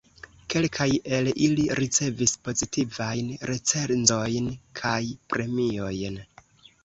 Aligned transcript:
Kelkaj 0.51 0.85
el 1.17 1.27
ili 1.47 1.65
ricevis 1.79 2.31
pozitivajn 2.47 3.29
recenzojn 3.51 4.49
kaj 4.81 4.99
premiojn. 5.35 6.19